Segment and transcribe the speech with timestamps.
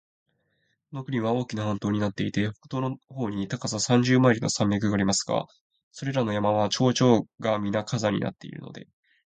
[0.89, 5.45] この国は大きな半島になっていて、北東の方に高さ三十マイルの山脈がありますが、
[5.91, 8.87] それらの山は頂上がみな火山になっているので、